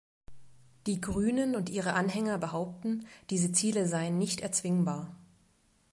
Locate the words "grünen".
0.99-1.55